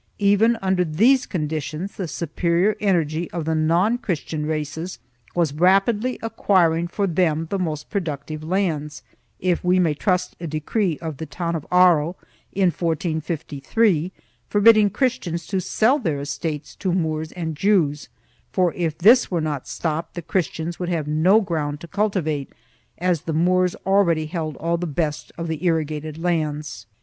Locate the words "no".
21.07-21.41